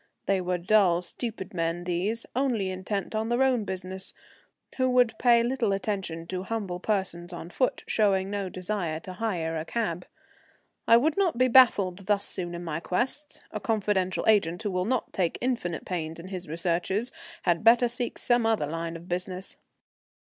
[0.25, 4.15] They were dull, stupid men, these, only intent on their own business,
[4.77, 9.55] who would pay little attention to humble persons on foot showing no desire to hire
[9.55, 10.07] a cab.
[10.87, 13.43] I would not be baffled thus soon in my quest.
[13.51, 17.11] A confidential agent who will not take infinite pains in his researches
[17.43, 19.55] had better seek some other line of business.